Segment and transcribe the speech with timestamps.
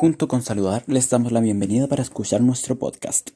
[0.00, 3.30] Junto con Saludar, les damos la bienvenida para escuchar nuestro podcast.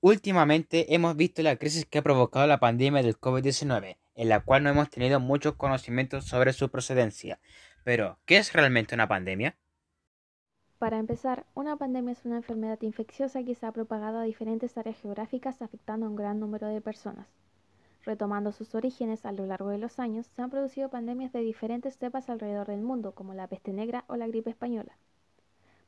[0.00, 4.62] Últimamente hemos visto la crisis que ha provocado la pandemia del COVID-19, en la cual
[4.62, 7.38] no hemos tenido muchos conocimientos sobre su procedencia.
[7.84, 9.58] Pero, ¿qué es realmente una pandemia?
[10.78, 14.96] Para empezar, una pandemia es una enfermedad infecciosa que se ha propagado a diferentes áreas
[15.02, 17.26] geográficas afectando a un gran número de personas.
[18.06, 21.98] Retomando sus orígenes a lo largo de los años, se han producido pandemias de diferentes
[21.98, 24.96] cepas alrededor del mundo, como la peste negra o la gripe española.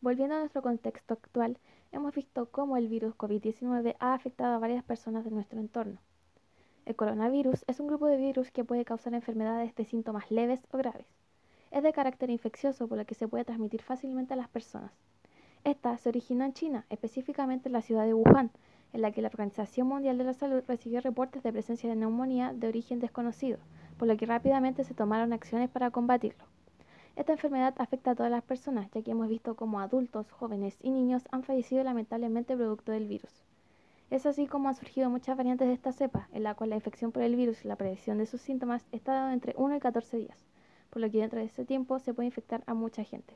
[0.02, 1.58] Volviendo a nuestro contexto actual,
[1.90, 5.98] hemos visto cómo el virus COVID-19 ha afectado a varias personas de nuestro entorno.
[6.84, 10.76] El coronavirus es un grupo de virus que puede causar enfermedades de síntomas leves o
[10.76, 11.06] graves.
[11.70, 14.92] Es de carácter infeccioso por lo que se puede transmitir fácilmente a las personas.
[15.64, 18.50] Esta se originó en China, específicamente en la ciudad de Wuhan,
[18.92, 22.52] en la que la Organización Mundial de la Salud recibió reportes de presencia de neumonía
[22.52, 23.58] de origen desconocido,
[23.98, 26.44] por lo que rápidamente se tomaron acciones para combatirlo.
[27.16, 30.90] Esta enfermedad afecta a todas las personas, ya que hemos visto cómo adultos, jóvenes y
[30.90, 33.42] niños han fallecido lamentablemente producto del virus.
[34.10, 37.12] Es así como han surgido muchas variantes de esta cepa, en la cual la infección
[37.12, 40.18] por el virus y la prevención de sus síntomas está dado entre 1 y 14
[40.18, 40.46] días,
[40.90, 43.34] por lo que dentro de ese tiempo se puede infectar a mucha gente.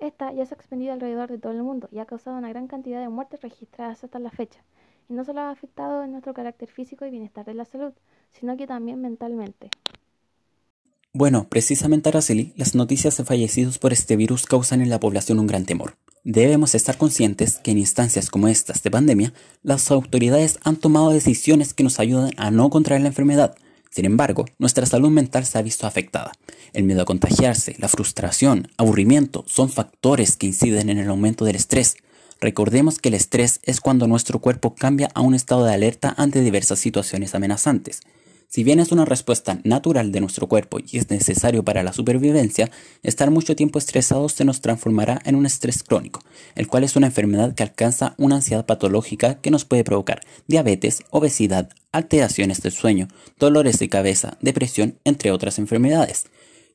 [0.00, 2.66] Esta ya se ha expandido alrededor de todo el mundo y ha causado una gran
[2.66, 4.64] cantidad de muertes registradas hasta la fecha,
[5.08, 7.92] y no solo ha afectado en nuestro carácter físico y bienestar de la salud,
[8.32, 9.70] sino que también mentalmente.
[11.18, 15.46] Bueno, precisamente Araceli, las noticias de fallecidos por este virus causan en la población un
[15.46, 15.96] gran temor.
[16.24, 21.72] Debemos estar conscientes que en instancias como estas de pandemia, las autoridades han tomado decisiones
[21.72, 23.54] que nos ayudan a no contraer la enfermedad.
[23.88, 26.32] Sin embargo, nuestra salud mental se ha visto afectada.
[26.74, 31.56] El miedo a contagiarse, la frustración, aburrimiento son factores que inciden en el aumento del
[31.56, 31.96] estrés.
[32.42, 36.42] Recordemos que el estrés es cuando nuestro cuerpo cambia a un estado de alerta ante
[36.42, 38.02] diversas situaciones amenazantes.
[38.48, 42.70] Si bien es una respuesta natural de nuestro cuerpo y es necesario para la supervivencia,
[43.02, 46.22] estar mucho tiempo estresados se nos transformará en un estrés crónico,
[46.54, 51.02] el cual es una enfermedad que alcanza una ansiedad patológica que nos puede provocar diabetes,
[51.10, 56.26] obesidad, alteraciones del sueño, dolores de cabeza, depresión, entre otras enfermedades.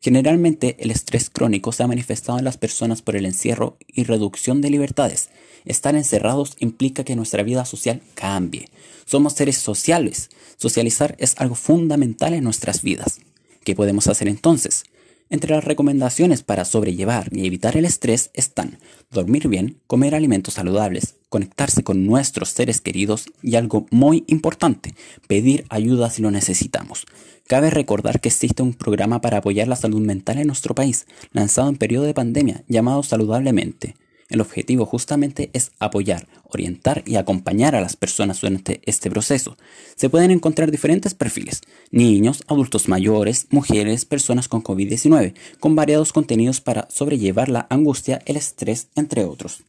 [0.01, 4.59] Generalmente el estrés crónico se ha manifestado en las personas por el encierro y reducción
[4.59, 5.29] de libertades.
[5.63, 8.67] Estar encerrados implica que nuestra vida social cambie.
[9.05, 10.31] Somos seres sociales.
[10.57, 13.19] Socializar es algo fundamental en nuestras vidas.
[13.63, 14.85] ¿Qué podemos hacer entonces?
[15.31, 18.77] Entre las recomendaciones para sobrellevar y evitar el estrés están
[19.11, 24.93] dormir bien, comer alimentos saludables, conectarse con nuestros seres queridos y algo muy importante,
[25.27, 27.05] pedir ayuda si lo necesitamos.
[27.47, 31.69] Cabe recordar que existe un programa para apoyar la salud mental en nuestro país, lanzado
[31.69, 33.95] en periodo de pandemia, llamado Saludablemente.
[34.31, 39.57] El objetivo justamente es apoyar, orientar y acompañar a las personas durante este proceso.
[39.97, 41.59] Se pueden encontrar diferentes perfiles,
[41.91, 48.37] niños, adultos mayores, mujeres, personas con COVID-19, con variados contenidos para sobrellevar la angustia, el
[48.37, 49.65] estrés, entre otros.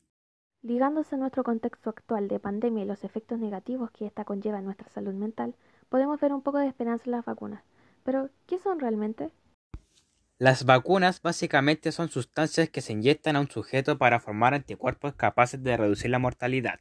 [0.63, 4.65] Ligándose a nuestro contexto actual de pandemia y los efectos negativos que esta conlleva en
[4.65, 5.57] nuestra salud mental,
[5.89, 7.65] podemos ver un poco de esperanza en las vacunas.
[8.05, 9.33] Pero, ¿qué son realmente?
[10.43, 15.63] Las vacunas básicamente son sustancias que se inyectan a un sujeto para formar anticuerpos capaces
[15.63, 16.81] de reducir la mortalidad.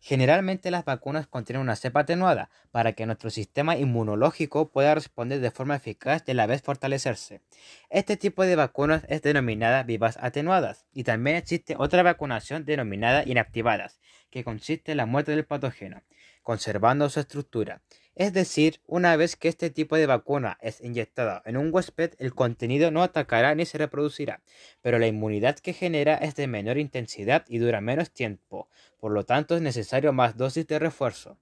[0.00, 5.52] Generalmente las vacunas contienen una cepa atenuada para que nuestro sistema inmunológico pueda responder de
[5.52, 7.40] forma eficaz y a la vez fortalecerse.
[7.88, 14.00] Este tipo de vacunas es denominada vivas atenuadas y también existe otra vacunación denominada inactivadas,
[14.28, 16.02] que consiste en la muerte del patógeno,
[16.48, 17.82] conservando su estructura.
[18.14, 22.34] Es decir, una vez que este tipo de vacuna es inyectada en un huésped, el
[22.34, 24.40] contenido no atacará ni se reproducirá,
[24.80, 28.66] pero la inmunidad que genera es de menor intensidad y dura menos tiempo,
[28.98, 31.36] por lo tanto es necesario más dosis de refuerzo.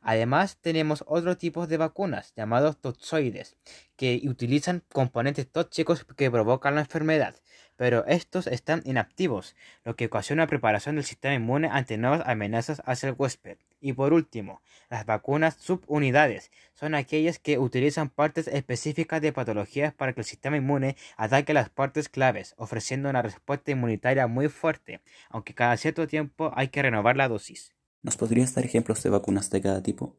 [0.00, 3.56] Además, tenemos otros tipos de vacunas llamados toxoides,
[3.96, 7.34] que utilizan componentes tóxicos que provocan la enfermedad,
[7.76, 9.54] pero estos están inactivos,
[9.84, 13.58] lo que ocasiona preparación del sistema inmune ante nuevas amenazas hacia el huésped.
[13.80, 20.12] Y por último, las vacunas subunidades son aquellas que utilizan partes específicas de patologías para
[20.12, 25.54] que el sistema inmune ataque las partes claves, ofreciendo una respuesta inmunitaria muy fuerte, aunque
[25.54, 27.74] cada cierto tiempo hay que renovar la dosis.
[28.02, 30.16] ¿Nos podrías dar ejemplos de vacunas de cada tipo?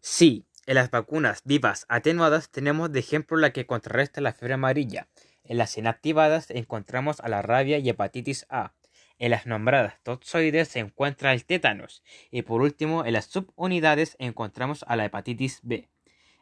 [0.00, 5.08] Sí, en las vacunas vivas atenuadas tenemos de ejemplo la que contrarresta la fiebre amarilla.
[5.44, 8.72] En las inactivadas encontramos a la rabia y hepatitis A.
[9.18, 14.84] En las nombradas toxoides se encuentra el tétanos y por último en las subunidades encontramos
[14.88, 15.88] a la hepatitis B.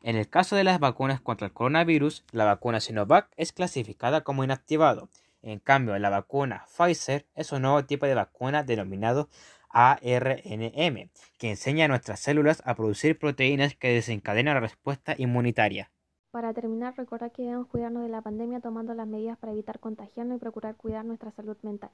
[0.02, 4.42] En el caso de las vacunas contra el coronavirus, la vacuna Sinovac es clasificada como
[4.42, 5.08] inactivado.
[5.42, 9.28] En cambio, la vacuna Pfizer es un nuevo tipo de vacuna denominado
[9.70, 15.90] ARNM, que enseña a nuestras células a producir proteínas que desencadenan la respuesta inmunitaria.
[16.32, 20.38] Para terminar, recordar que debemos cuidarnos de la pandemia tomando las medidas para evitar contagiarnos
[20.38, 21.90] y procurar cuidar nuestra salud mental.